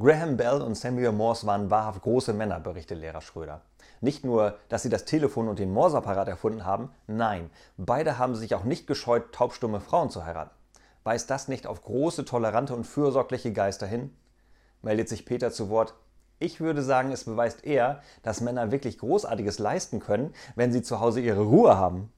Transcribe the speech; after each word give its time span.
Graham 0.00 0.36
Bell 0.36 0.62
und 0.62 0.76
Samuel 0.76 1.10
Morse 1.10 1.44
waren 1.44 1.70
wahrhaft 1.70 2.02
große 2.02 2.32
Männer, 2.32 2.60
berichtet 2.60 3.00
Lehrer 3.00 3.20
Schröder. 3.20 3.62
Nicht 4.00 4.24
nur, 4.24 4.56
dass 4.68 4.84
sie 4.84 4.90
das 4.90 5.04
Telefon 5.04 5.48
und 5.48 5.58
den 5.58 5.72
Morseapparat 5.72 6.28
erfunden 6.28 6.64
haben, 6.64 6.90
nein, 7.08 7.50
beide 7.76 8.16
haben 8.16 8.36
sich 8.36 8.54
auch 8.54 8.62
nicht 8.62 8.86
gescheut, 8.86 9.32
taubstumme 9.32 9.80
Frauen 9.80 10.08
zu 10.08 10.24
heiraten. 10.24 10.54
Weist 11.02 11.28
das 11.30 11.48
nicht 11.48 11.66
auf 11.66 11.82
große, 11.82 12.24
tolerante 12.24 12.76
und 12.76 12.84
fürsorgliche 12.84 13.52
Geister 13.52 13.88
hin? 13.88 14.14
Meldet 14.82 15.08
sich 15.08 15.26
Peter 15.26 15.50
zu 15.50 15.68
Wort. 15.68 15.94
Ich 16.38 16.60
würde 16.60 16.84
sagen, 16.84 17.10
es 17.10 17.24
beweist 17.24 17.64
eher, 17.64 18.00
dass 18.22 18.40
Männer 18.40 18.70
wirklich 18.70 18.98
Großartiges 18.98 19.58
leisten 19.58 19.98
können, 19.98 20.32
wenn 20.54 20.70
sie 20.70 20.82
zu 20.82 21.00
Hause 21.00 21.20
ihre 21.20 21.42
Ruhe 21.42 21.76
haben. 21.76 22.12